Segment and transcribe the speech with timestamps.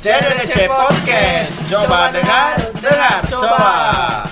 [0.00, 1.68] CDDC Podcast.
[1.68, 4.27] Coba dengar, dengar, coba.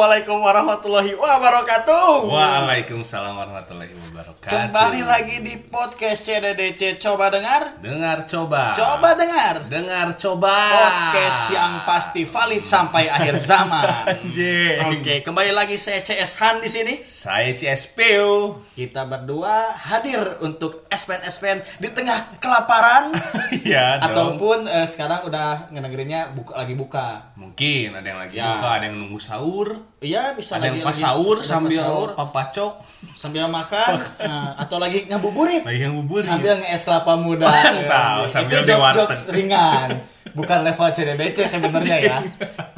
[0.00, 2.24] Assalamualaikum warahmatullahi wabarakatuh.
[2.24, 4.48] Waalaikumsalam warahmatullahi wabarakatuh.
[4.48, 7.76] Kembali lagi di podcast CDDC Coba Dengar.
[7.84, 8.72] Dengar coba.
[8.72, 9.68] Coba dengar.
[9.68, 10.56] Dengar coba.
[10.56, 14.08] Podcast yang pasti valid sampai akhir zaman.
[14.88, 16.94] Oke, kembali lagi saya CS Han di sini.
[17.04, 18.56] Saya CSPU.
[18.72, 23.12] Kita berdua hadir untuk espen-espen di tengah kelaparan
[23.68, 24.00] dong.
[24.00, 27.36] ataupun eh, sekarang udah ngedengerinnya buka lagi buka.
[27.36, 28.56] Mungkin ada yang lagi Ya.
[28.56, 32.80] buka, ada yang nunggu sahur, Iya, bisa ada lagi yang pas sahur sambil sahur, papacok,
[33.12, 36.24] sambil makan nah, atau lagi ngabuburit lagi yang bubur.
[36.24, 37.52] sambil nge-es kelapa muda.
[37.84, 39.34] Itu sambil di jokes-jokes warteg.
[39.36, 39.88] ringan.
[40.30, 42.16] Bukan level CDBC sebenarnya ya.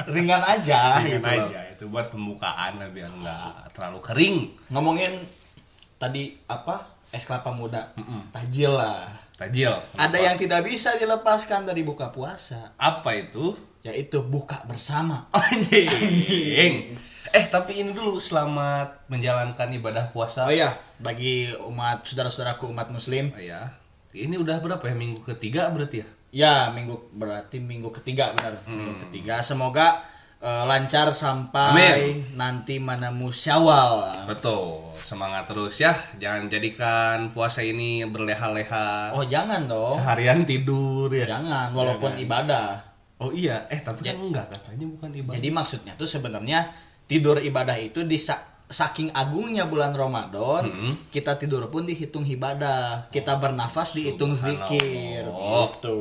[0.09, 1.47] Ringan aja Ringan gitu loh.
[1.47, 4.37] aja itu buat pembukaan biar nggak terlalu kering.
[4.71, 5.13] Ngomongin
[5.95, 6.91] tadi apa?
[7.13, 7.93] Es kelapa muda.
[8.35, 9.22] Tajil lah.
[9.43, 9.75] Tajil.
[9.99, 13.51] Ada yang tidak bisa dilepaskan dari buka puasa, apa itu?
[13.83, 15.27] yaitu buka bersama.
[15.35, 16.95] Anjing.
[17.35, 20.47] Eh tapi ini dulu selamat menjalankan ibadah puasa.
[20.47, 20.71] Oh iya,
[21.03, 23.75] bagi umat saudara-saudaraku umat muslim, Oh ya.
[24.15, 26.07] Ini udah berapa ya minggu ketiga berarti ya?
[26.33, 28.55] ya minggu berarti minggu ketiga benar.
[28.65, 29.99] Minggu ketiga semoga
[30.43, 32.35] eh, lancar sampai Amin.
[32.35, 34.27] nanti menemui Syawal.
[34.27, 34.91] Betul.
[34.99, 35.95] Semangat terus ya.
[36.19, 39.15] Jangan jadikan puasa ini berleha-leha.
[39.15, 39.95] Oh, jangan dong.
[39.95, 41.39] Seharian tidur ya.
[41.39, 42.93] Jangan walaupun ibadah.
[43.23, 45.35] Oh iya, eh tapi kan enggak katanya bukan ibadah.
[45.39, 46.67] Jadi maksudnya tuh sebenarnya
[47.07, 50.67] tidur ibadah itu di sa- saking agungnya bulan Ramadan,
[51.07, 55.23] kita tidur pun dihitung ibadah, kita bernafas dihitung zikir.
[55.29, 55.67] Subhanallah.
[55.77, 55.99] Gitu.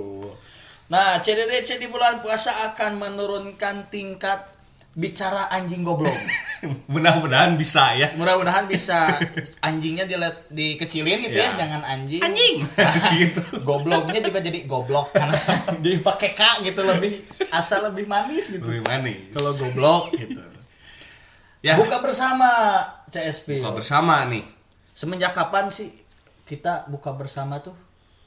[0.92, 4.44] Nah, CDDC di bulan puasa akan menurunkan tingkat
[4.92, 6.12] bicara anjing goblok.
[6.92, 8.12] Mudah-mudahan bisa ya.
[8.12, 9.08] Mudah-mudahan bisa
[9.64, 11.64] anjingnya dilihat dikecilin gitu ya, Ya.
[11.64, 12.20] jangan anjing.
[12.20, 12.60] Anjing.
[13.24, 13.40] gitu.
[13.64, 15.32] Gobloknya juga jadi goblok karena
[15.80, 18.60] jadi pakai k gitu lebih asal lebih manis gitu.
[18.68, 19.32] Lebih manis.
[19.32, 20.44] Kalau goblok gitu.
[21.64, 21.80] Ya.
[21.80, 22.48] Buka bersama
[23.08, 23.64] CSP.
[23.64, 24.44] Buka bersama nih.
[24.92, 25.88] Semenjak kapan sih
[26.44, 27.72] kita buka bersama tuh?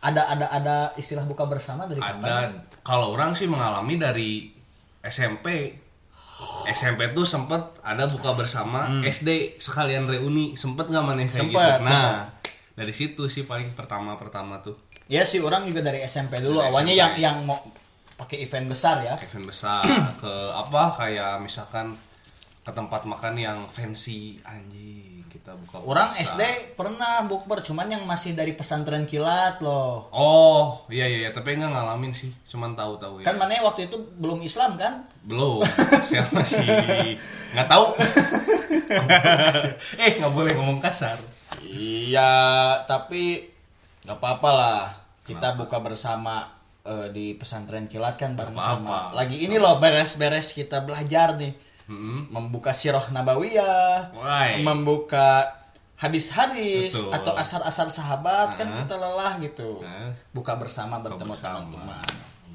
[0.05, 2.21] Ada ada ada istilah buka bersama dari kapan?
[2.21, 2.35] Ada
[2.81, 4.53] kalau orang sih mengalami dari
[5.01, 5.73] SMP.
[6.67, 11.47] SMP tuh sempet ada buka bersama SD sekalian reuni sempet nggak maneh kayak Hmm.
[11.47, 12.11] Sempet, gitu nah
[12.73, 16.57] dari situ sih paling pertama pertama tuh Ya sih orang juga dari SMP dulu.
[16.57, 16.99] Dari Awalnya SMP.
[16.99, 17.61] yang yang mau
[18.15, 19.13] pakai event besar ya.
[19.15, 19.85] event besar
[20.17, 21.93] ke apa kayak misalkan
[22.59, 25.04] ke tempat makan yang fancy anjing
[25.35, 26.23] kita buka Orang puasa.
[26.31, 26.41] SD
[26.73, 30.07] pernah bukber cuman yang masih dari pesantren kilat loh.
[30.09, 33.85] oh iya iya iya, tapi nggak ngalamin sih cuman tahu tahu ya Kan mana waktu
[33.85, 35.03] itu belum Islam kan?
[35.21, 35.59] belum
[36.07, 36.63] saya masih
[37.51, 37.85] nggak tahu
[39.97, 41.17] eh nggak boleh ngomong kasar
[41.65, 42.31] Iya,
[42.85, 43.51] tapi
[44.01, 44.81] nggak apa-apa lah.
[45.19, 46.47] Kita buka bersama
[46.81, 49.11] eh, di pesantren kilat kan bareng sama.
[49.11, 51.51] Lagi ini loh beres-beres kita belajar nih.
[51.87, 54.65] Membuka sirah nabawiyah, Wai.
[54.65, 55.45] membuka
[55.95, 59.79] hadis-hadis atau asar-asar sahabat kan kita lelah gitu.
[59.79, 60.11] Nah.
[60.35, 62.03] Buka bersama bertemu teman-teman.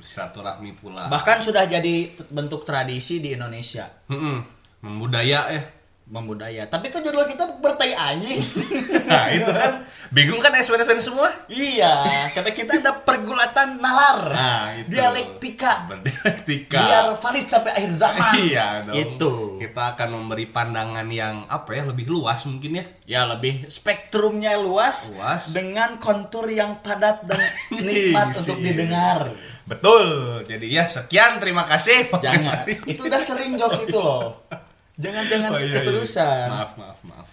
[0.01, 4.41] bersilaturahmi pula Bahkan sudah jadi bentuk tradisi di Indonesia Mm-mm.
[4.81, 5.63] membudaya ya
[6.11, 6.67] membudaya.
[6.67, 8.43] Tapi kan judul kita bertai anjing.
[9.11, 14.91] nah itu kan bingung kan SPN semua Iya, karena kita ada pergulatan nalar, Nah, itu.
[14.91, 18.31] dialektika, berdialektika biar valid sampai akhir zaman.
[18.41, 19.33] iya dong Itu.
[19.57, 25.15] kita akan memberi pandangan yang apa ya lebih luas mungkin ya Ya lebih spektrumnya luas,
[25.15, 25.51] Luas.
[25.51, 27.39] dengan kontur yang padat dan
[27.77, 28.51] nikmat Isi.
[28.51, 29.31] untuk didengar.
[29.63, 30.07] betul
[30.43, 34.43] jadi ya sekian terima kasih Jangan, itu udah sering jokes itu loh.
[35.01, 35.75] Jangan-jangan Oh, iya, iya.
[35.81, 36.47] keterusan.
[36.47, 37.29] maaf maaf maaf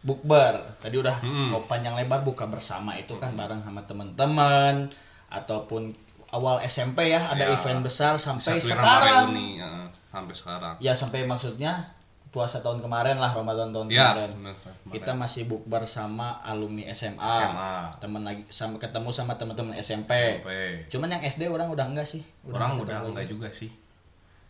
[0.00, 1.16] Bukber, tadi udah
[1.48, 4.84] mau panjang lebar buka bersama itu kan bareng sama teman-teman
[5.28, 5.96] ataupun
[6.28, 7.52] awal SMP ya ada Ya.
[7.52, 9.32] event besar sampai sekarang.
[9.32, 11.88] reuni, ya, sampai sekarang Ya sampai maksudnya
[12.28, 14.30] puasa tahun kemarin lah Ramadan tahun ya kemarin.
[14.36, 14.90] benar, kemarin.
[14.90, 17.24] Kita masih bukber sama alumni SMA.
[17.24, 17.74] SMA.
[17.96, 20.10] Temen lagi sama ketemu sama teman-teman SMP.
[20.36, 20.48] SMP.
[20.90, 22.20] Cuman yang SD orang udah enggak sih.
[22.44, 23.72] orang nggak udah enggak juga sih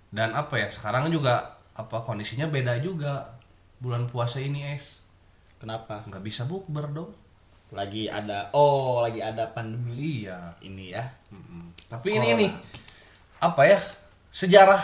[0.09, 3.35] dan apa ya sekarang juga apa kondisinya beda juga
[3.77, 5.03] bulan puasa ini es
[5.57, 6.05] Kenapa?
[6.05, 7.11] nggak bisa bukber dong
[7.71, 11.03] Lagi ada oh lagi ada pandemi iya ini ya.
[11.31, 11.75] Mm-mm.
[11.87, 12.41] tapi ini Corona.
[12.41, 12.53] nih
[13.41, 13.79] apa ya
[14.31, 14.83] sejarah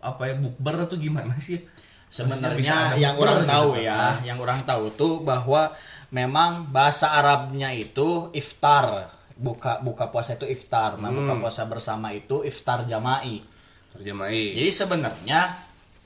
[0.00, 1.58] apa ya bukber itu gimana sih
[2.06, 3.80] Sebenarnya yang orang gitu tahu kan.
[3.80, 5.72] ya, yang orang tahu tuh bahwa
[6.12, 9.08] memang bahasa Arabnya itu iftar.
[9.32, 11.00] Buka buka puasa itu iftar.
[11.00, 11.24] Nah, Hmm.
[11.24, 13.40] buka puasa bersama itu iftar jama'i.
[13.88, 15.40] terjemahin Jadi sebenarnya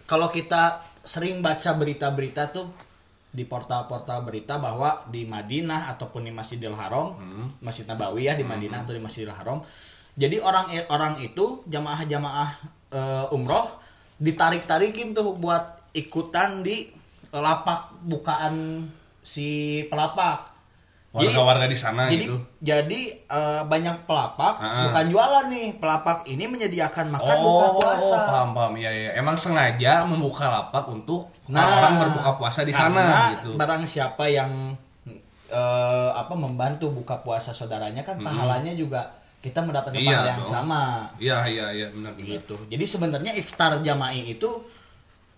[0.06, 2.67] kalau kita sering baca berita-berita tuh
[3.37, 7.20] di portal-portal berita bahwa di Madinah ataupun di Masjidil Haram,
[7.61, 9.61] Masjid Nabawi ya di Madinah atau di Masjidil Haram.
[10.17, 12.50] Jadi orang orang itu jamaah-jamaah
[12.97, 13.69] eh, umroh
[14.17, 16.88] ditarik-tarikin tuh buat ikutan di
[17.29, 18.88] lapak bukaan
[19.20, 20.56] si pelapak.
[21.18, 22.36] Jadi- warga-warga di sana jadi gitu.
[22.58, 24.84] jadi eh, banyak pelapak Ah.
[24.84, 25.68] bukan jualan nih.
[25.76, 28.16] Pelapak ini menyediakan makan oh buka puasa.
[28.22, 28.72] paham paham.
[28.74, 29.10] Iya iya.
[29.14, 33.54] Emang sengaja membuka lapak untuk Nah, orang berbuka puasa di sana gitu.
[33.54, 34.76] barang siapa yang
[35.46, 39.06] eh, apa membantu buka puasa saudaranya kan pahalanya juga
[39.38, 40.50] kita mendapatkan Iya pahala yang dong.
[40.50, 40.82] sama.
[41.16, 41.86] Iya iya iya.
[41.88, 42.28] Benar benar.
[42.36, 42.56] Gitu.
[42.66, 44.50] Jadi sebenarnya iftar jama'i itu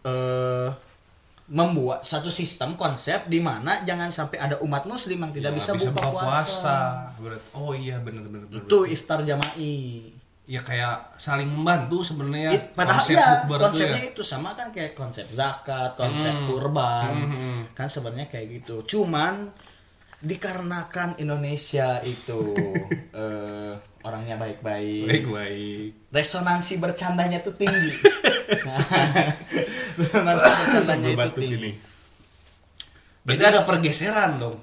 [0.01, 0.69] eh
[1.49, 5.71] membuat satu sistem konsep di mana jangan sampai ada umat muslim yang tidak Ya, bisa,
[5.73, 7.09] buka, puasa.
[7.17, 10.13] Berat- oh iya benar benar itu iftar jama'i
[10.45, 14.11] ya kayak saling membantu sebenarnya It- padahal konsep ya konsepnya ya.
[14.13, 16.47] itu sama kan kayak konsep zakat, konsep Hmm.
[16.47, 17.61] kurban, Hmm.
[17.73, 18.81] kan sebenarnya kayak gitu.
[18.83, 19.49] Cuman
[20.19, 22.41] dikarenakan Indonesia itu
[23.23, 23.73] eh,
[24.03, 27.91] orangnya baik-baik, baik baik resonansi bercandanya tuh tinggi.
[30.01, 31.57] resonansi bercandanya itu tinggi.
[31.57, 31.73] ini
[33.23, 34.57] berarti ada pergeseran dong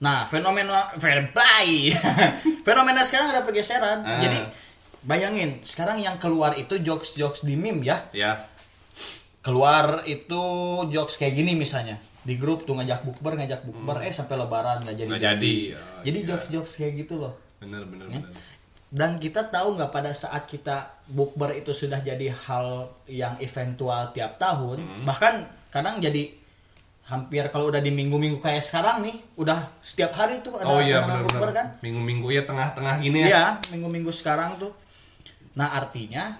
[0.00, 1.92] Nah, fenomena fair play.
[2.64, 4.00] fenomena sekarang ada pergeseran.
[4.00, 4.16] Ah.
[4.24, 4.40] Jadi
[5.04, 8.08] bayangin, sekarang yang keluar itu jokes-jokes di meme ya.
[8.16, 8.48] ya
[9.40, 10.42] keluar itu
[10.86, 14.96] jokes kayak gini misalnya di grup tuh ngajak bukber ngajak bukber eh sampai lebaran nggak
[14.98, 15.12] jadi Hmm.
[15.12, 15.54] Nggak jadi.
[15.66, 16.28] Ya, jadi iya.
[16.28, 18.20] jokes jokes kayak gitu loh benar benar Ya.
[18.90, 20.76] dan kita tahu nggak pada saat kita
[21.06, 22.66] bukber itu sudah jadi hal
[23.06, 25.04] yang eventual tiap tahun Hmm.
[25.04, 25.34] bahkan
[25.68, 26.36] kadang jadi
[27.02, 31.00] hampir kalau udah di minggu-minggu kayak sekarang nih udah setiap hari tuh ada oh iya
[31.00, 34.70] benar bukber kan minggu minggu ya tengah-tengah gini ya Iya, minggu-minggu sekarang tuh.
[35.52, 36.38] Nah, artinya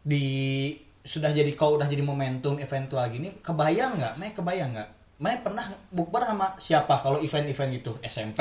[0.00, 4.14] di sudah jadi kau udah jadi momentum eventual gini, kebayang nggak?
[4.16, 4.88] Mei kebayang nggak?
[5.18, 7.92] Mei pernah bukber sama siapa kalau event-event gitu?
[8.00, 8.40] SMP,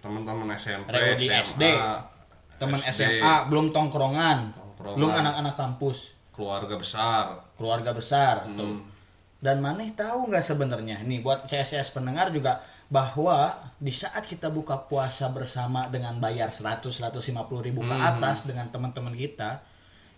[0.00, 1.62] teman-teman SMP reuni SMA, SD,
[2.56, 4.96] teman SD, SMA, belum tongkrongan, Tongkrongan.
[4.96, 7.24] belum anak-anak kampus, keluarga besar
[7.56, 8.56] keluarga besar Hmm.
[8.56, 8.76] tuh.
[9.40, 14.76] Dan maneh tahu nggak sebenarnya nih buat CSS pendengar juga bahwa di saat kita buka
[14.82, 17.24] puasa bersama dengan bayar 100 150
[17.62, 18.04] ribu ke Hmm.
[18.10, 19.64] atas dengan teman-teman kita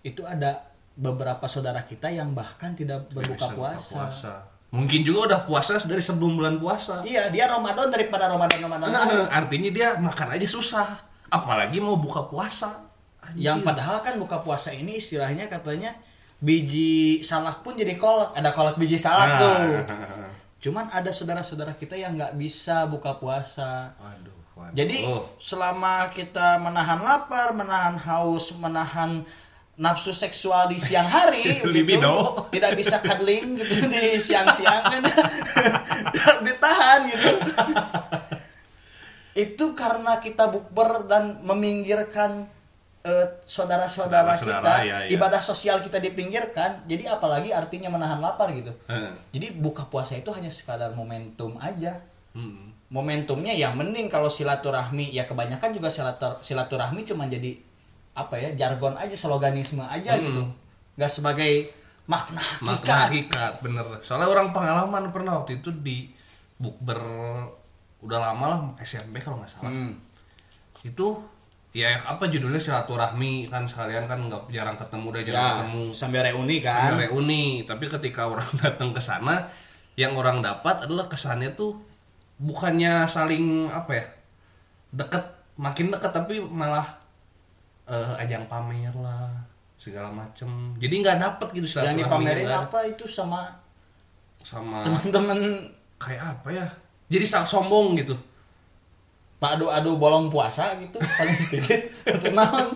[0.03, 3.57] itu ada beberapa saudara kita yang bahkan tidak Tidak berbuka bisa
[3.89, 4.33] puasa.
[4.69, 9.29] mungkin juga udah puasa dari sebelum bulan puasa Iya, dia Ramadan daripada Ramadan Ramadan lain.
[9.29, 10.89] artinya dia makan aja susah
[11.29, 12.89] apalagi mau buka puasa
[13.33, 15.97] Yang padahal kan buka puasa ini istilahnya katanya
[16.39, 18.35] biji salak pun jadi kolak.
[18.35, 19.39] Ada kolak biji salak Nah.
[19.39, 19.57] tuh.
[20.63, 23.95] Cuman ada saudara-saudara kita yang nggak bisa buka puasa.
[23.97, 24.75] waduh, waduh.
[24.75, 29.23] Jadi Oh, selama kita menahan lapar, menahan haus, menahan
[29.83, 31.99] nafsu seksual di siang hari, Libido.
[31.99, 32.15] gitu,
[32.55, 35.03] tidak bisa cuddling gitu di siang-siang kan,
[36.47, 37.31] ditahan gitu.
[39.35, 42.47] Itu karena kita bukber dan meminggirkan
[43.03, 45.11] eh, saudara-saudara kita, ya, ya.
[45.11, 46.87] ibadah sosial kita dipinggirkan.
[46.87, 48.71] Jadi apalagi artinya menahan lapar gitu.
[48.87, 51.99] eh, Jadi buka puasa itu hanya sekadar momentum aja
[52.37, 52.93] hmm.
[52.93, 57.57] momentumnya ya mending kalau silaturahmi ya kebanyakan juga silatur silaturahmi cuma jadi
[58.13, 60.23] apa ya jargon aja sloganisme aja Hmm.
[60.23, 60.43] gitu.
[60.95, 61.53] Nggak sebagai
[62.05, 63.87] makna makna hakikat hakikat bener.
[64.01, 66.13] Soalnya orang pengalaman pernah waktu itu di
[66.57, 66.99] bukber
[67.99, 69.71] udah lama lah SMP kalau nggak salah.
[69.71, 69.95] Hmm.
[70.83, 71.15] itu
[71.71, 75.85] ya apa judulnya silaturahmi kan sekalian kan nggak jarang ketemu udah jarang ya ketemu.
[75.95, 77.43] sambil reuni Sambil kan reuni.
[77.63, 79.47] Tapi ketika orang datang ke sana
[79.95, 81.79] yang orang dapat adalah kesannya tuh
[82.37, 84.05] bukannya saling apa ya
[84.91, 85.23] deket
[85.55, 86.85] makin deket tapi malah
[87.87, 89.31] eh, ajang pamer lah
[89.75, 90.47] segala macem.
[90.79, 93.51] Jadi nggak dapet gitu yang dipamerin apa itu sama
[94.43, 95.39] sama teman-teman?
[95.99, 96.67] kayak apa ya?
[97.11, 98.15] Jadi sak sombong gitu.
[99.43, 101.83] Pak adu adu bolong puasa gitu paling sedikit.
[102.37, 102.75] Naon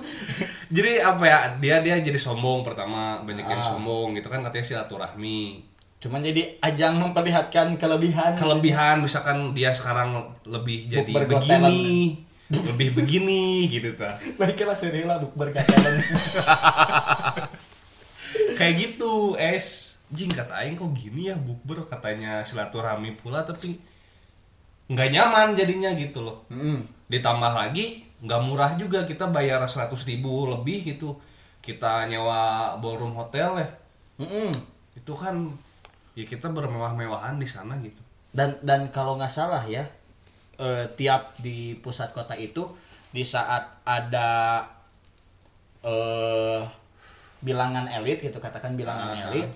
[0.67, 1.39] jadi apa ya?
[1.63, 3.67] Dia dia jadi sombong pertama banyak yang Ah.
[3.71, 5.63] sombong gitu kan katanya silaturahmi.
[6.03, 8.35] Cuman jadi ajang memperlihatkan kelebihan.
[8.35, 15.99] Kelebihan misalkan dia sekarang lebih jadi begini lebih begini gitu ta baiklah serilah bukber katakan
[18.57, 19.99] kayak gitu es.
[20.07, 21.83] Jing kata aing kok gini ya bukber?
[21.83, 23.77] Katanya silaturahmi pula tapi
[24.87, 26.47] nggak nyaman jadinya gitu loh.
[26.49, 26.83] Hmm.
[27.07, 31.19] ditambah lagi nggak murah juga kita bayar 100 ribu lebih gitu.
[31.63, 33.69] Kita nyewa ballroom hotel ya.
[34.17, 34.49] Mm-mm.
[34.97, 35.37] itu kan
[36.17, 38.01] ya kita bermewah-mewahan di sana gitu.
[38.33, 39.85] Dan dan kalau nggak salah ya
[40.57, 42.65] eh, tiap di pusat kota itu
[43.09, 44.65] di saat ada
[45.83, 46.63] eh
[47.39, 49.29] bilangan elit gitu katakan bilangan Ah.
[49.29, 49.53] elit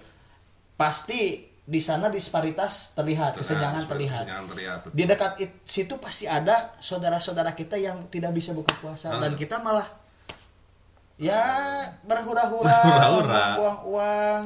[0.75, 6.25] pasti di sana disparitas terlihat kesenjangan Nah, terlihat kesenjangan terlihat di dekat it- situ pasti
[6.25, 9.19] ada saudara-saudara kita yang tidak bisa buka puasa Ah.
[9.19, 9.87] dan kita malah
[11.17, 11.41] ya
[12.03, 13.45] berhura-hura Berhura-hura.
[13.57, 14.45] buang uang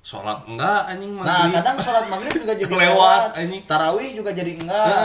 [0.00, 1.60] sholat enggak anjing nah maghrib.
[1.60, 3.36] kadang sholat maghrib juga jadi lewat.
[3.36, 3.62] anjing.
[3.64, 4.96] tarawih juga jadi enggak.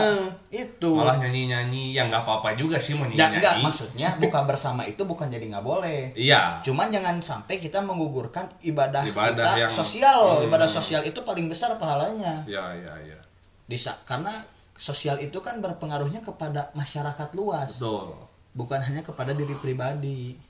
[0.48, 0.96] Itu.
[0.96, 4.40] Malah nyanyi nyanyi yang nggak apa apa juga sih mau nyanyi Ya, enggak maksudnya buka
[4.42, 6.16] bersama itu bukan jadi nggak boleh.
[6.16, 6.58] Iya.
[6.62, 10.16] Cuman jangan sampai kita menggugurkan ibadah, Ibadah kita yang- sosial.
[10.16, 10.48] Loh Hmm.
[10.48, 12.40] ibadah sosial itu paling besar pahalanya.
[12.46, 13.20] Ya ya ya.
[13.64, 14.32] Disa karena
[14.72, 17.76] sosial itu kan berpengaruhnya kepada masyarakat luas.
[17.76, 18.16] Betul.
[18.52, 20.40] Bukan hanya kepada diri pribadi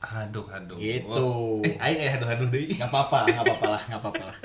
[0.00, 1.06] aduh aduh Gitu.
[1.08, 1.66] Wah.
[1.66, 2.66] eh ay eh aduh aduh deh.
[2.70, 4.38] Nggak apa-apa nggak apa-apa lah nggak apa-apa lah.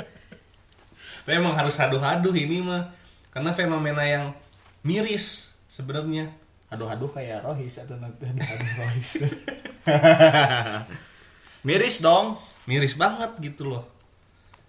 [1.23, 2.89] Tapi emang harus aduh-aduh ini mah.
[3.31, 4.33] Karena fenomena yang
[4.83, 6.29] miris sebenarnya.
[6.69, 8.43] Aduh-aduh kayak rohis atau nanti aduh
[8.81, 9.11] rohis?
[11.63, 12.35] Miris dong.
[12.65, 13.83] Miris banget gitu loh.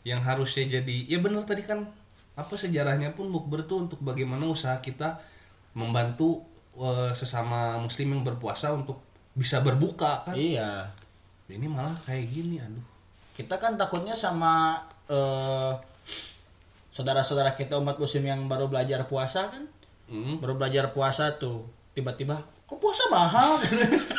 [0.05, 1.87] Yang harusnya jadi ya bener tadi kan
[2.35, 5.23] apa sejarahnya pun bukber tuh untuk bagaimana usaha kita
[5.73, 6.43] membantu
[6.77, 8.99] eh, sesama muslim yang berpuasa untuk
[9.35, 10.35] bisa berbuka kan?
[10.35, 10.91] Iya.
[11.51, 12.83] Ini malah kayak gini aduh.
[13.35, 14.79] Kita kan takutnya sama
[15.11, 15.73] eh,
[16.91, 19.65] saudara-saudara kita umat muslim yang baru belajar puasa kan?
[20.05, 20.37] Hmm.
[20.37, 21.65] baru belajar puasa tuh
[21.97, 22.37] tiba-tiba
[22.69, 23.57] kok puasa mahal?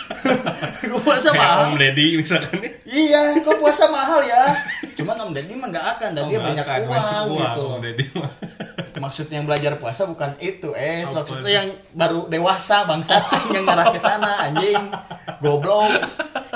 [0.90, 1.66] Kok puasa kayak mahal?
[1.70, 2.72] Om Deddy misalkan ya.
[2.86, 4.50] Iya kok puasa mahal ya?
[4.98, 7.74] Cuman om deddy mah nggak akan dan Oh, dia banyak akan, uang, gitu loh.
[7.78, 8.32] Om Deddy mah
[9.06, 11.06] maksud yang belajar puasa bukan itu eh.
[11.06, 13.22] Apa maksudnya yang baru dewasa bangsa
[13.56, 14.90] yang ngarah ke sana anjing.
[15.38, 15.94] Goblok.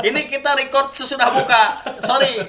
[0.01, 1.63] Ini kita record sesudah buka.
[2.01, 2.41] Sorry.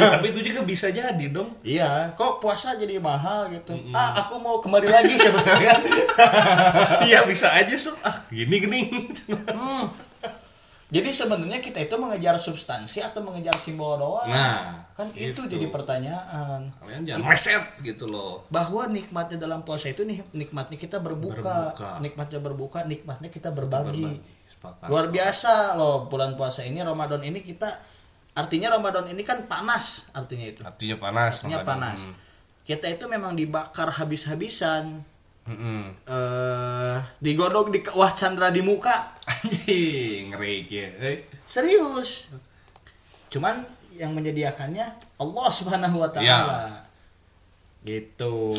[0.00, 1.52] Ya, tapi itu juga bisa jadi dong.
[1.60, 2.16] Iya.
[2.16, 3.76] Kok puasa jadi mahal gitu?
[3.92, 5.80] Ah aku mau kembali lagi gitu kan?
[7.04, 8.80] Iya bisa aja sok ah gini gini.
[9.52, 9.92] Hmm.
[10.92, 15.48] Jadi sebenarnya kita itu mengejar substansi atau mengejar simbol doang nah kan itu gitu.
[15.48, 21.00] jadi pertanyaan kalian jangan meset gitu loh bahwa nikmatnya dalam puasa itu nih nikmatnya kita
[21.00, 21.90] berbuka, Berbuka.
[22.04, 24.52] nikmatnya berbuka nikmatnya kita berbagi, Berbagi.
[24.52, 24.86] Sepakat.
[24.92, 27.72] luar biasa loh bulan puasa ini Ramadan ini kita
[28.32, 31.72] artinya Ramadan ini kan panas artinya itu artinya panas artinya Ramadan.
[31.96, 31.98] panas
[32.62, 35.08] kita itu memang dibakar habis-habisan
[35.42, 35.82] Mm-mm.
[36.06, 39.10] eh digodok di wah Chandra di muka
[39.42, 40.86] anjing ngeri ya
[41.50, 42.30] serius.
[43.26, 43.66] Cuman
[43.98, 44.86] yang menyediakannya
[45.18, 46.26] Allah Subhanahu wa taala.
[46.26, 46.86] Ya.
[47.82, 48.54] gitu.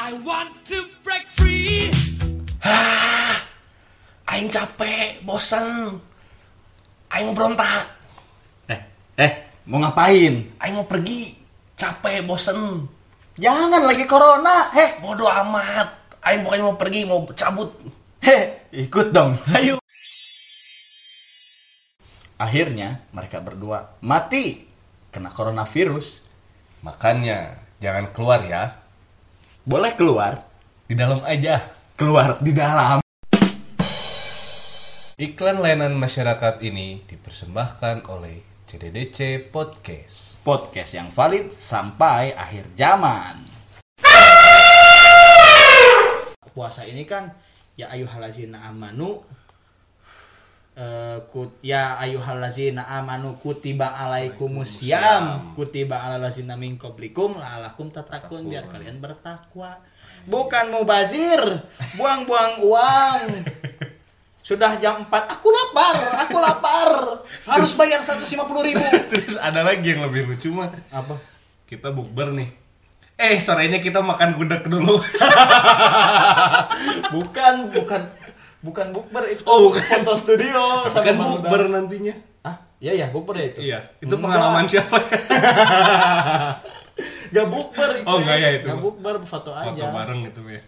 [0.00, 1.92] I want to break free.
[4.32, 6.00] aing capek bosan
[7.20, 7.84] aing berontak.
[8.72, 8.80] Eh
[9.20, 9.32] eh
[9.68, 10.56] mau ngapain?
[10.56, 11.36] Aing mau pergi.
[11.76, 12.88] Capek bosan
[13.36, 14.72] jangan lagi corona.
[14.72, 16.16] Heh bodoh amat.
[16.24, 17.76] Aing bukannya mau pergi mau cabut.
[18.24, 19.36] Heh ikut dong.
[19.52, 19.76] Ayo.
[22.40, 24.64] Akhirnya mereka berdua mati.
[25.12, 26.24] Kena coronavirus.
[26.80, 28.80] Makanya jangan keluar ya.
[29.68, 30.40] Boleh keluar.
[30.88, 31.60] Di dalam aja.
[32.00, 33.04] Keluar di dalam
[35.20, 40.40] iklan layanan masyarakat ini dipersembahkan oleh CDDC Podcast.
[40.40, 43.44] Podcast yang valid sampai akhir zaman.
[46.56, 47.36] Puasa ini kan
[47.76, 49.20] ya ayuhalazina amanu
[50.80, 58.96] eh, kut, ya ayuhalazina amanu kutiba alaikumusiyam kutiba alalazina min qablikum la'alakum tatakun biar kalian
[59.04, 59.84] bertakwa.
[60.24, 61.44] Bukan mubazir
[62.00, 63.20] buang-buang uang
[64.50, 65.94] sudah jam 4 aku lapar
[66.26, 66.90] aku lapar.
[67.46, 68.34] Harus bayar 150
[68.66, 68.82] ribu.
[69.14, 70.74] Terus ada lagi yang lebih lucu mah.
[70.90, 71.14] Apa?
[71.70, 72.50] Kita bukber nih.
[73.14, 74.98] Eh sorenya kita makan gudeg dulu.
[77.14, 78.02] Bukan bukan
[78.60, 79.42] bukan bukber itu.
[79.46, 79.82] Oh, bukan.
[80.02, 82.14] foto studio kan Bang bukber nantinya.
[82.42, 83.58] Ah iya ya bukber ya itu?
[83.62, 84.22] Iya itu Enggak.
[84.24, 84.96] pengalaman siapa?
[87.30, 88.48] Gak bukber itu Oh, enggak ya.
[88.58, 88.66] itu.
[88.66, 89.70] Gak bukber foto aja.
[89.70, 90.60] foto bareng gitu ya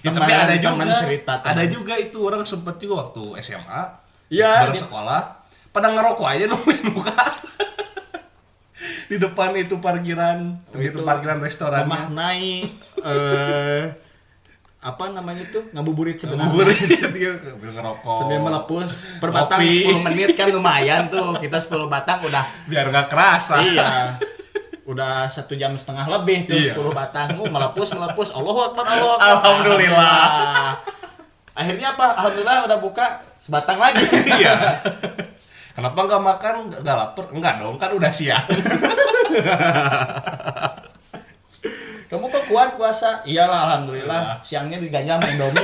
[0.00, 0.96] ya Teman- tapi ada juga.
[0.96, 1.50] cerita, teman.
[1.50, 3.82] ada juga itu orang sempet juga waktu SMA
[4.28, 5.22] Iya, baru di- sekolah
[5.68, 7.14] pada ngerokok aja nungguin buka
[9.06, 11.84] di depan itu parkiran Itu gitu parkiran restorannya.
[11.84, 12.50] memaknai
[13.00, 13.84] eh
[14.80, 16.48] apa namanya tuh ngabuburit sebenarnya.
[16.48, 16.80] Ngabuburit
[17.12, 18.16] dia ngerokok.
[18.16, 18.90] Sambil melepus
[19.20, 19.92] per batang Ngopi.
[19.92, 21.36] 10 menit kan lumayan tuh.
[21.36, 23.60] Kita 10 batang udah biar nggak kerasa.
[23.60, 24.16] Iya
[24.84, 26.72] udah satu jam setengah lebih tuh Iya.
[26.74, 30.00] 10 batang uh, melepus melepus Allahu Akbar Allahu Akbar Alhamdulillah.
[30.00, 30.70] Alhamdulillah.
[31.52, 33.06] akhirnya apa Alhamdulillah udah buka
[33.36, 34.00] sebatang lagi
[34.36, 34.54] iya
[35.76, 38.44] kenapa nggak makan nggak lapar enggak dong kan udah siang
[42.10, 43.22] Kamu kok kuat puasa?
[43.22, 44.42] Iyalah alhamdulillah.
[44.42, 45.62] Siangnya diganjal main Indomie.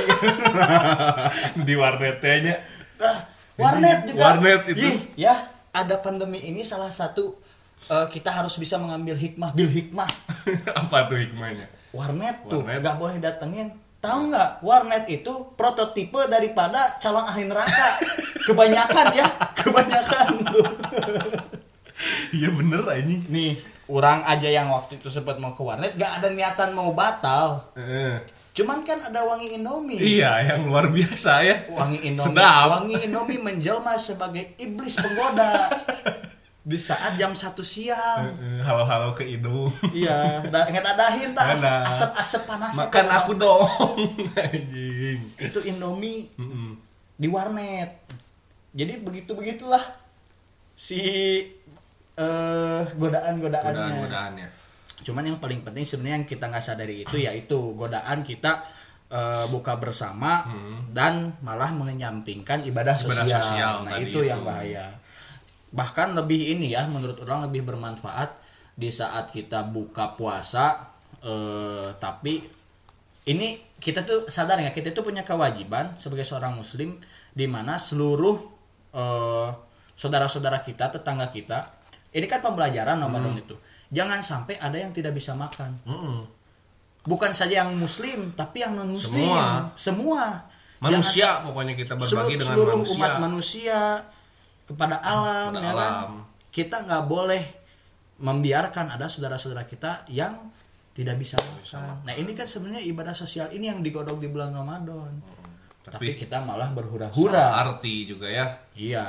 [1.67, 2.55] di warnetnya
[2.97, 3.17] Nah,
[3.59, 4.21] warnet juga.
[4.31, 4.79] Warnet itu.
[4.79, 5.35] Ih, ya,
[5.75, 7.35] ada pandemi ini salah satu
[7.87, 10.09] eh, kita harus bisa mengambil hikmah, bil hikmah.
[10.79, 13.71] apa tuh hikmahnya Warnet tuh nggak boleh datengin.
[13.97, 14.61] Tahu nggak?
[14.61, 17.87] Warnet itu prototipe daripada calon ahli neraka.
[18.47, 19.27] Kebanyakan ya,
[19.59, 20.67] kebanyakan tuh.
[22.29, 23.57] iya bener anjing Nih,
[23.87, 27.73] orang aja yang waktu itu sempat mau ke warnet gak ada niatan mau batal.
[27.75, 28.21] Eh,
[28.53, 29.97] Cuman kan ada wangi Indomie.
[29.97, 32.65] iya yang luar biasa ya Wangi Indomie, Sedap.
[32.71, 35.69] wangi Indomie menjelma sebagai iblis penggoda.
[36.67, 38.27] Di saat jam satu siang.
[38.59, 41.87] Halo-halo ke hidung Iya, da, ngedadahin tah as- Ada.
[41.87, 42.73] asap-asap panas.
[42.75, 43.15] makan itu.
[43.15, 43.63] aku dong
[44.37, 46.75] anjing Itu Indomie Mm-mm.
[47.15, 48.03] di warnet.
[48.73, 49.79] Jadi begitu-begitulah
[50.73, 50.99] si
[52.13, 53.71] eh godaan-godaannya.
[53.71, 54.47] godaan-godaannya
[54.99, 58.59] Cuman yang paling penting sebenarnya yang kita nggak sadari itu yaitu godaan kita
[59.07, 60.43] eh, buka bersama
[60.89, 63.23] dan malah menyampingkan ibadah sosial.
[63.23, 64.49] Ibadah sosial nah tadi itu yang itu.
[64.51, 64.96] bahaya.
[65.67, 68.39] Bahkan lebih ini ya menurut orang lebih bermanfaat
[68.73, 72.45] di saat kita buka puasa eh, tapi
[73.27, 73.47] ini
[73.77, 76.95] kita tuh sadar nggak kita tuh punya kewajiban sebagai seorang muslim
[77.33, 78.37] di mana seluruh
[78.93, 79.49] eh,
[79.97, 81.73] saudara-saudara kita tetangga kita
[82.13, 83.57] ini kan pembelajaran Ramadan itu
[83.89, 85.73] jangan sampai ada yang tidak bisa makan.
[85.83, 86.21] Mm-mm.
[87.03, 89.73] bukan saja yang muslim tapi yang non muslim Semua.
[89.73, 90.23] semua.
[90.77, 92.93] Manusia pokoknya kita Jangan- berbagi seluruh, dengan seluruh manusia.
[92.99, 93.77] umat manusia
[94.67, 95.75] kepada alam kepada ya kan?
[95.79, 96.11] alam.
[96.51, 97.43] kita nggak boleh
[98.19, 100.51] membiarkan ada saudara-saudara kita yang
[100.97, 102.01] tidak bisa bisa makan.
[102.09, 105.21] Nah ini kan sebenarnya ibadah sosial ini yang digodok di bulan Ramadan.
[105.85, 107.63] Tapi, tapi kita malah berhura-hura.
[107.63, 108.43] arti juga ya
[108.75, 109.05] Iya.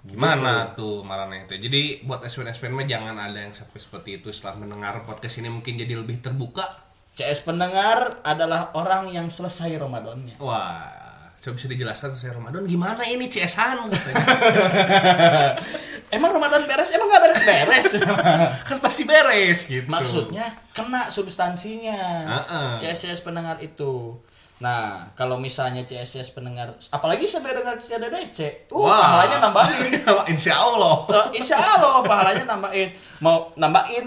[0.00, 1.60] Gimana tuh marahnya itu?
[1.60, 5.52] Jadi buat SPN SPN mah jangan ada yang sampai seperti itu setelah mendengar podcast ini
[5.52, 6.64] mungkin jadi lebih terbuka.
[7.12, 10.40] CS pendengar adalah orang yang selesai Ramadannya.
[10.40, 10.88] Wah,
[11.40, 14.24] coba bisa dijelaskan saya Ramadan gimana ini CS-an katanya.
[16.16, 16.90] Emang Ramadan beres?
[16.90, 17.88] Emang nggak beres-beres?
[18.68, 19.86] kan pasti beres gitu.
[19.86, 20.42] Maksudnya
[20.74, 22.26] kena substansinya.
[22.26, 22.70] Heeh.
[22.82, 24.18] CSS pendengar itu.
[24.60, 28.92] Nah, kalau misalnya CSS pendengar, apalagi sampai dengar CDDC, uh, Wah.
[29.00, 29.88] pahalanya nambahin.
[30.36, 31.08] Insya Allah.
[31.08, 32.92] Eh, Insya Allah pahalanya nambahin.
[33.24, 34.04] Mau nambahin,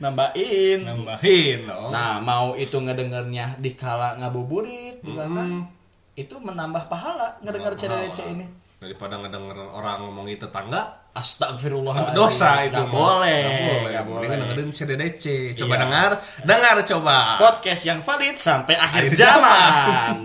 [0.00, 0.78] nambahin.
[0.88, 1.92] Nambahin dong.
[1.92, 5.68] Nah, mau itu ngedengernya di kala ngabuburit juga kan,
[6.12, 8.44] itu menambah pahala ngedenger CDDC ini.
[8.76, 12.14] Daripada ngedenger orang ngomongin tetangga, Astagfirullah.
[12.14, 13.40] dosa itu Nggak boleh.
[13.42, 13.90] Nggak boleh.
[13.90, 14.26] nggak boleh.
[14.30, 15.24] Dengerin CDDC.
[15.54, 15.82] Coba Iya.
[15.84, 16.10] dengar,
[16.42, 17.16] dengar coba.
[17.36, 20.16] podcast yang valid sampai akhir Akhir zaman.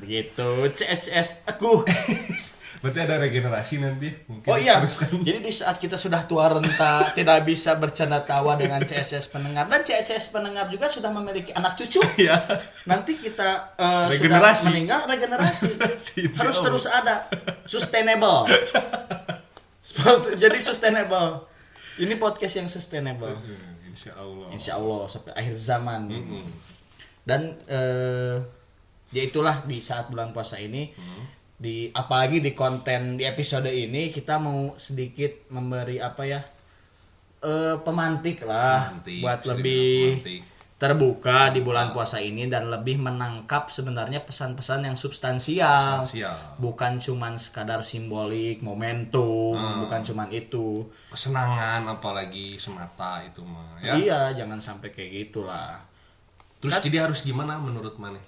[0.00, 1.80] Begitu CSS aku.
[2.84, 4.12] Berarti ada regenerasi nanti.
[4.28, 4.76] Mungkin Oh iya.
[4.76, 5.08] teruskan.
[5.18, 9.80] Jadi di saat kita sudah tua renta tidak bisa bercanda tawa dengan CSS pendengar dan
[9.80, 12.04] CSS pendengar juga sudah memiliki anak cucu.
[12.20, 12.36] Iya.
[12.84, 14.60] Nanti kita eh, Regenerasi.
[14.60, 15.68] sudah meninggal regenerasi.
[16.36, 17.24] Harus terus ada.
[17.64, 18.44] Sustainable.
[19.80, 21.48] Seperti- Jadi sustainable.
[21.96, 23.32] Ini podcast yang sustainable.
[23.86, 24.46] Insya Allah.
[24.50, 26.12] Insya Allah sampai akhir zaman.
[27.24, 28.36] Dan eh,
[29.08, 30.92] ya itulah di saat bulan puasa ini
[31.56, 36.40] di apalagi di konten di episode ini kita mau sedikit memberi apa ya
[37.40, 40.40] eh pemantik lah Pemantik, buat lebih pemantik.
[40.74, 46.58] terbuka di bulan puasa ini dan lebih menangkap sebenarnya pesan-pesan yang substansial, Substansial.
[46.58, 49.80] bukan cuman sekadar simbolik momentum Hmm.
[49.80, 53.94] bukan cuman itu Kesenangan apalagi semata itu mah ya.
[53.94, 55.78] iya jangan sampai kayak gitulah
[56.58, 58.18] Terus Kan- jadi harus gimana menurut mana?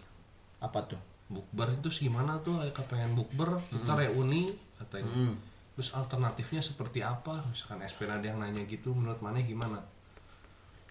[0.57, 2.63] apa tuh Bukber itu gimana tuh?
[2.63, 4.47] Ayo pengen bukber, kita reuni
[4.79, 5.35] katanya.
[5.77, 7.43] Terus alternatifnya seperti apa?
[7.51, 9.83] Misalkan SPN ada yang nanya gitu, menurut mana gimana?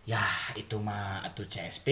[0.06, 0.22] Ya
[0.54, 1.90] itu mah atuh CSP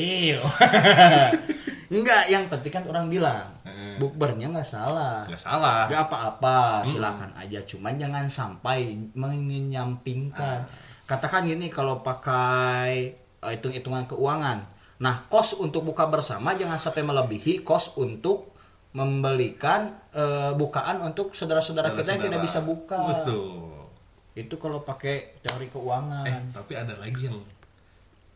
[1.94, 3.98] Enggak yang penting kan orang bilang Heeh.
[3.98, 5.90] Bukbernya nggak salah Gak salah.
[5.90, 10.62] Gak apa-apa silakan aja Cuman jangan sampai menyampingkan
[11.10, 14.62] Katakan gini kalau pakai eh, hitung-hitungan keuangan
[15.04, 18.56] Nah kos untuk buka bersama jangan sampai melebihi kos untuk
[18.96, 23.84] membelikan eh, bukaan untuk saudara-saudara kita yang tidak bisa buka Betul.
[24.34, 27.38] Itu kalau pakai teori keuangan Eh, tapi ada lagi yang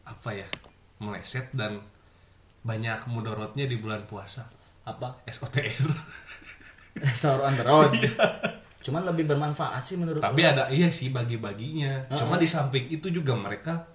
[0.03, 0.47] apa ya?
[0.99, 1.79] Meleset dan
[2.67, 4.43] banyak mudorotnya di bulan puasa.
[4.83, 5.23] Apa?
[5.23, 5.87] SOTR.
[7.21, 7.93] Sahur on the road.
[8.81, 10.57] Cuman lebih bermanfaat sih menurut tapi orang.
[10.57, 12.11] ada iya sih bagi-baginya.
[12.17, 13.85] Cuma di samping itu juga mereka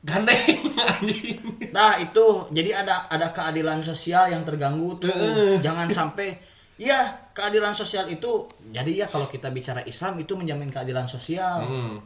[0.00, 0.40] gandeng
[0.96, 1.40] anjing.
[1.70, 5.12] Nah, itu jadi ada ada keadilan sosial yang terganggu tuh.
[5.60, 6.36] Jangan sampai
[6.80, 11.60] ya keadilan sosial itu jadi ya kalau kita bicara Islam itu menjamin keadilan sosial.
[11.60, 11.96] Hmm.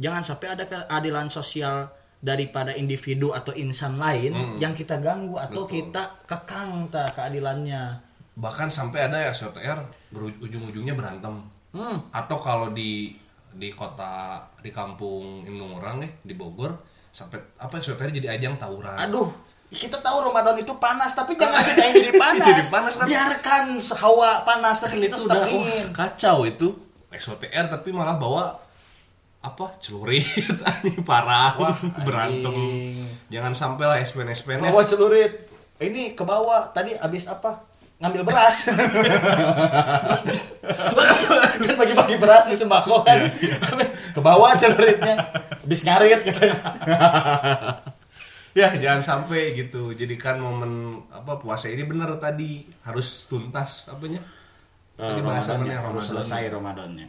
[0.00, 1.84] jangan sampai ada keadilan sosial
[2.22, 5.90] daripada individu atau insan lain yang kita ganggu atau Betul.
[5.90, 7.98] kita kekang ta keadilannya
[8.38, 9.84] bahkan sampai ada ya SOTR
[10.14, 11.36] beru- ujung-ujungnya berantem
[11.76, 12.14] hmm.
[12.14, 13.12] atau kalau di
[13.52, 16.72] di kota di kampung Indung orang nih di Bogor
[17.12, 18.96] sampai apa SOTR jadi ajang tawuran.
[18.96, 19.28] Aduh
[19.72, 22.46] kita tahu Ramadan itu panas tapi jangan kita yang jadi panas.
[22.48, 23.06] Jadi panas kan?
[23.08, 23.64] biarkan
[24.00, 25.86] hawa panas tapi kita itu sudah udah ingin.
[25.92, 26.68] kacau itu.
[27.12, 28.56] SOTR tapi malah bawa
[29.44, 30.24] apa celurit.
[30.68, 31.52] Anjing parah.
[31.60, 31.76] Wah,
[32.08, 32.52] berantem.
[32.56, 33.04] anjing.
[33.28, 35.48] jangan sampai lah SPN SPN bawa celurit.
[35.76, 36.72] Ini ke bawah.
[36.72, 37.68] Tadi abis apa?
[38.00, 38.72] Ngambil beras.
[41.62, 43.30] Kan bagi-bagi beras di sembako kan
[44.12, 45.16] ke bawah celuritnya
[45.64, 46.58] abis ngarit katanya.
[48.52, 49.96] Ya jangan sampai gitu.
[49.96, 52.68] Jadikan momen apa puasa ini bener tadi.
[52.84, 54.20] Harus tuntas apanya?
[54.92, 57.08] Tadi Ramadannya bahasannya harus selesai Ramadannya.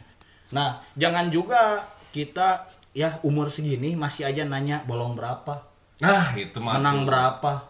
[0.56, 1.84] Nah jangan juga
[2.16, 2.64] kita
[2.96, 5.68] ya umur segini masih aja nanya bolong berapa.
[6.00, 7.68] Nah itu mah menang berapa.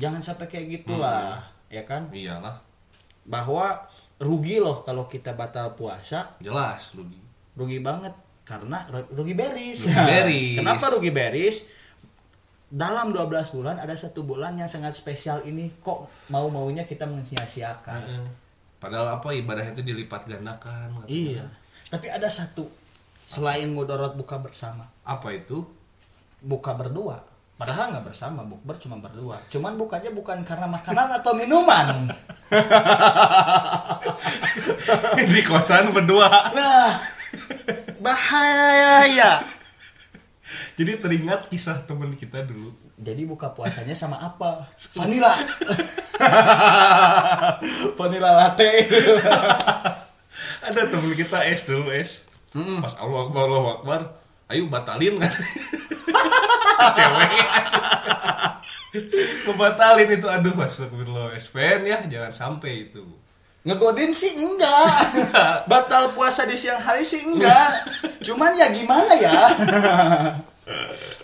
[0.00, 2.08] Jangan sampai kayak gitulah ya kan?
[2.08, 2.56] Iyalah.
[3.28, 3.84] Bahwa
[4.16, 6.40] rugi loh kalau kita batal puasa.
[6.40, 7.20] Jelas rugi.
[7.52, 9.88] Rugi banget karena ru- rugi beris.
[9.88, 10.54] Rugi beris.
[10.60, 11.56] Kenapa rugi beris?
[12.68, 18.00] Dalam 12 bulan ada satu bulan yang sangat spesial ini kok mau-maunya kita mensia-siakan.
[18.02, 18.26] Heeh.
[18.76, 21.08] padahal apa ibadah itu dilipat gandakan katanya.
[21.08, 21.44] Iya.
[21.88, 22.68] Tapi ada satu
[23.24, 25.64] selain mudorot buka bersama, apa itu
[26.38, 27.16] buka berdua.
[27.54, 29.38] Padahal nggak bersama, bukber cuma berdua.
[29.46, 32.10] Cuman bukanya bukan karena makanan atau minuman.
[35.24, 36.98] di kosan berdua Nah,
[38.04, 39.40] bahaya.
[40.76, 44.70] jadi teringat kisah teman kita dulu Jadi buka puasanya sama apa?
[44.96, 45.32] Vanilla.
[47.98, 48.86] Vanilla latte.
[50.64, 54.00] ada temen kita es dulu es pas Allah Akbar Allah Akbar
[54.48, 55.32] ayo batalin kan
[56.96, 57.30] cewek
[59.44, 63.04] ngebatalin itu aduh astagfirullah SPN ya jangan sampai itu
[63.64, 64.92] Ngegodin sih enggak.
[65.72, 67.80] Batal puasa di siang hari sih enggak.
[68.20, 69.32] Cuman ya gimana ya?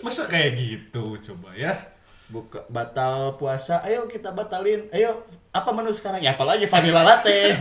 [0.01, 1.69] masa kayak gitu coba ya
[2.31, 4.87] Buka batal puasa, ayo kita batalin.
[4.95, 6.23] Ayo, apa menu sekarang?
[6.23, 7.51] Ya apalagi vanilla latte.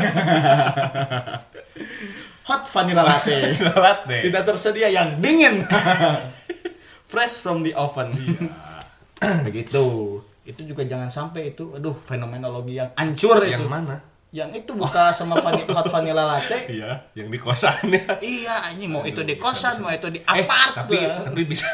[2.47, 3.59] Hot vanilla latte.
[3.59, 5.67] latte Tidak tersedia yang dingin.
[7.03, 8.15] Fresh from the oven.
[9.51, 9.85] Begitu.
[10.47, 13.59] Itu juga jangan sampai itu, aduh fenomenologi yang hancur itu.
[13.59, 16.71] yang mana Yang itu buka sama vani- hot vanilla latte.
[16.71, 19.83] iya yang di kosannya Iya, ini mau itu di kosan, bisa.
[19.83, 20.73] mau itu di eh apart.
[20.77, 21.67] tapi tapi bisa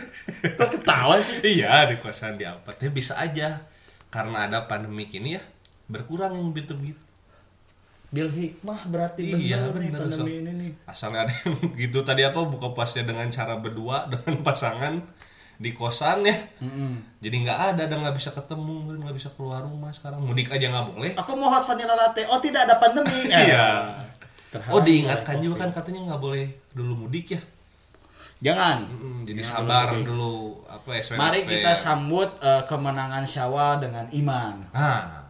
[0.56, 1.42] kok ketawa sih?
[1.42, 3.66] iya di kosan di apartnya bisa aja
[4.08, 5.42] karena ada pandemi ini ya
[5.86, 7.02] berkurang yang begitu begitu
[8.08, 10.26] Bil hikmah berarti Iya, benar bener, pandemi Sob.
[10.38, 10.70] ini nih.
[10.86, 15.02] asalnya ada yang gitu tadi apa buka puasnya dengan cara berdua dengan pasangan
[15.54, 16.34] di kosan ya.
[17.18, 20.18] Jadi nggak ada dan nggak bisa ketemu nggak bisa keluar rumah sekarang.
[20.20, 21.12] Mudik aja nggak boleh.
[21.14, 22.26] Aku mau hot vanilla latte.
[22.26, 23.30] Oh, tidak ada pandemi.
[23.30, 23.94] iya.
[24.50, 27.40] Terhalang oh diingatkan juga kan katanya nggak boleh dulu mudik ya.
[28.42, 28.84] Jangan.
[28.90, 30.06] Mm, jadi Jangan sabar dulu mudik.
[30.10, 30.32] dulu
[30.68, 34.54] apa SPN Mari kita sambut eh, kemenangan Syawal dengan iman.
[34.74, 35.22] ah.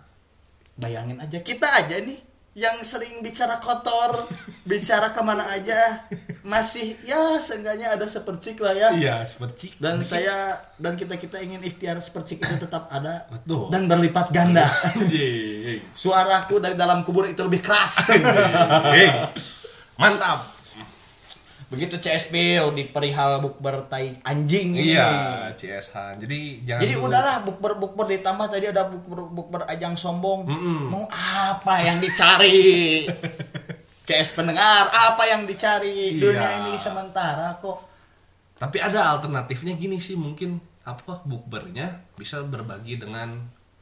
[0.75, 2.19] Bayangin aja kita aja nih
[2.55, 4.31] yang sering bicara kotor,
[4.71, 6.07] bicara ke mana aja,
[6.47, 8.88] masih ya seenggaknya ada sepercik lah ya.
[8.95, 13.75] iya seperti Dan saya dan kita kita ingin ikhtiar sepercik itu tetap ada Betul.
[13.75, 14.71] dan berlipat ganda.
[15.93, 18.07] Suaraku dari dalam kubur itu lebih keras.
[20.01, 20.54] Mantap
[21.66, 22.35] Begitu CSP
[22.70, 24.92] di perihal bukber tai anjing ini.
[24.92, 25.09] iya
[25.50, 30.46] CSH jadi jangan Jadi dulu- udahlah bukber bukber ditambah tadi ada bukber bukber ajang sombong.
[30.87, 33.05] Mau apa yang dicari?
[34.07, 36.12] CS pendengar, apa yang dicari?
[36.12, 36.20] Iya.
[36.20, 37.81] Dunia ini sementara kok.
[38.55, 43.33] Tapi ada alternatifnya gini sih mungkin apa bukbernya bisa berbagi dengan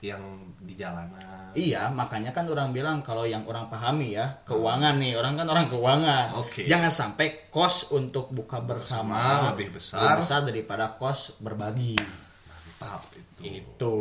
[0.03, 0.19] yang
[0.59, 1.55] di jalanan.
[1.55, 5.67] Iya, makanya kan orang bilang kalau yang orang pahami ya, keuangan nih, orang kan orang
[5.71, 6.35] keuangan.
[6.43, 6.67] Oke.
[6.67, 10.43] Jangan sampai kos untuk buka bersama, Bersama lebih besar.
[10.43, 11.95] daripada kos berbagi.
[11.95, 13.41] Mantap itu.
[13.47, 13.97] Itu.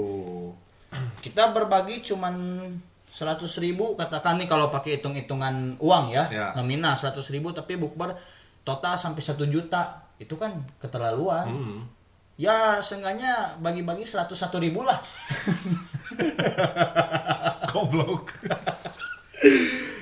[1.24, 2.34] Kita berbagi cuman
[3.12, 6.48] 100 ribu katakan nih kalau pakai hitung-hitungan uang ya, Ya.
[6.56, 8.16] nominal 100 ribu tapi bukber
[8.64, 11.46] total sampai 1 juta itu kan keterlaluan.
[11.46, 11.80] Hmm.
[12.42, 14.98] Ya seenggaknya bagi-bagi 101 ribu lah.
[17.70, 18.34] Goblok.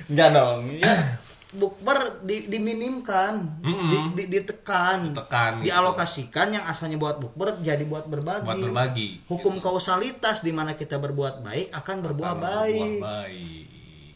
[0.08, 0.72] Enggak dong.
[0.72, 3.74] Ya bukber di, diminimkan, di,
[4.14, 5.66] di- ditekan, Ditekan, gitu.
[5.66, 8.46] dialokasikan yang asalnya buat bukber jadi buat berbagi.
[8.46, 9.08] Buat berbagi.
[9.26, 13.02] Hukum kausalitas di mana kita berbuat baik akan berbuah baik.
[13.02, 13.66] berbuah baik.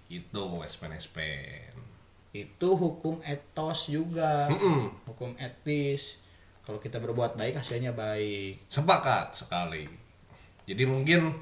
[0.06, 1.74] Itu SPN SPN.
[2.34, 5.06] itu hukum etos juga Mm-mm.
[5.06, 6.18] hukum etis
[6.64, 9.84] kalau kita berbuat baik hasilnya baik Sepakat sekali.
[10.64, 11.36] Jadi mungkin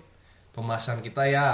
[0.50, 1.46] pembahasan kita ya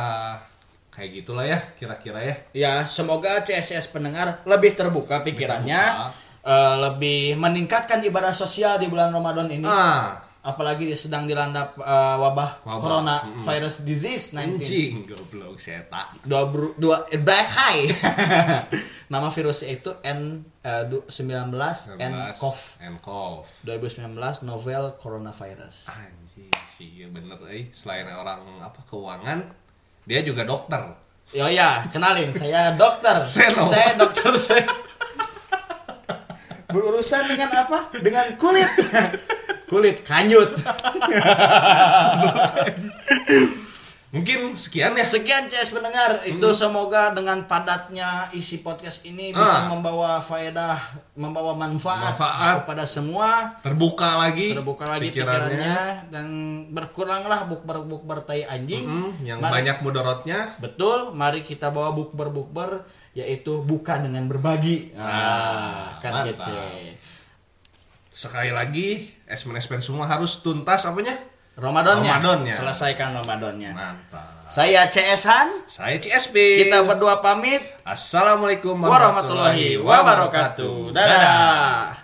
[0.89, 2.35] kayak gitulah ya kira-kira ya.
[2.53, 6.09] ya semoga CSS pendengar lebih terbuka pikirannya terbuka.
[6.43, 12.63] eh, lebih meningkatkan ibadah sosial di bulan Ramadan ini Ah, apalagi sedang dilanda eh, wabah,
[12.63, 12.79] Wabah.
[12.79, 16.05] corona virus disease 19 anjing goblok setan.
[16.23, 17.85] dua bru- dua eh, black high
[19.13, 20.45] nama virusnya itu N
[20.87, 23.45] du- 19 nCoV Enkov.
[23.65, 29.39] 2019 novel coronavirus Anjing sih bener eh selain orang apa keuangan
[30.05, 30.81] dia juga dokter.
[31.29, 33.21] Yo ya, kenalin saya dokter.
[33.21, 33.69] Seno.
[33.73, 34.65] Saya dokter saya.
[36.69, 37.89] Berurusan dengan apa?
[37.93, 38.69] Dengan kulit.
[39.69, 40.49] Kulit kanyut.
[44.09, 45.05] Mungkin sekian ya.
[45.05, 49.69] Sekian CS pendengar, itu semoga dengan padatnya isi podcast ini bisa Ah.
[49.69, 50.81] membawa faedah,
[51.13, 52.65] membawa manfaat, Manfaat.
[52.65, 53.61] kepada semua.
[53.61, 56.27] Terbuka lagi Terbuka lagi pikirannya, dan
[56.73, 58.89] berkuranglah bukber bukber tai anjing.
[58.89, 60.57] Hmm, yang Mari- banyak mudorotnya.
[60.57, 64.97] Betul, mari kita bawa bukber bukber yaitu buka dengan berbagi.
[64.97, 66.49] Ah, kan mantap.
[68.19, 71.15] Sekali lagi, esmen-esmen semua harus tuntas apanya?
[71.55, 72.11] Ramadannya.
[72.11, 72.51] Ramadannya.
[72.51, 73.71] Selesaikan Ramadannya.
[73.71, 74.51] Mantap.
[74.51, 75.49] Saya CS Han.
[75.71, 76.67] Saya CSP.
[76.67, 77.63] Kita berdua pamit.
[77.87, 80.91] Assalamualaikum Warahmatullahi wabarakatuh.
[80.91, 81.95] Dadah.